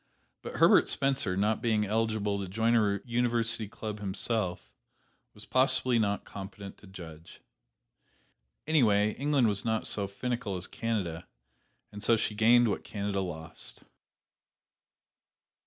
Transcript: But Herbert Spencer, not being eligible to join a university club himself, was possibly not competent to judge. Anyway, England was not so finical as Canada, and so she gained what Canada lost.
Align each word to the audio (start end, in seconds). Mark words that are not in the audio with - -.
But 0.41 0.55
Herbert 0.55 0.89
Spencer, 0.89 1.37
not 1.37 1.61
being 1.61 1.85
eligible 1.85 2.39
to 2.39 2.47
join 2.49 2.73
a 2.75 3.01
university 3.05 3.67
club 3.67 3.99
himself, 3.99 4.73
was 5.35 5.45
possibly 5.45 5.99
not 5.99 6.25
competent 6.25 6.79
to 6.79 6.87
judge. 6.87 7.39
Anyway, 8.65 9.11
England 9.11 9.47
was 9.47 9.63
not 9.63 9.85
so 9.85 10.07
finical 10.07 10.55
as 10.57 10.65
Canada, 10.65 11.27
and 11.91 12.01
so 12.01 12.17
she 12.17 12.33
gained 12.33 12.67
what 12.67 12.83
Canada 12.83 13.21
lost. 13.21 13.83